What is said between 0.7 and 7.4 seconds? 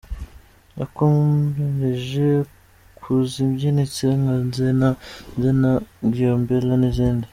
Yakomereje ku zibyinitse nka ’Nzenna Nzenna’, ’Gyobela’ n’izindi.